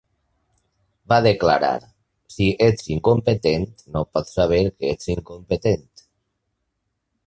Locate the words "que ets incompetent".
4.75-5.91